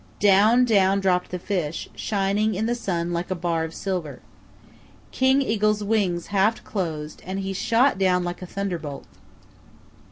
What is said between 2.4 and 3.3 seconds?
in the sun like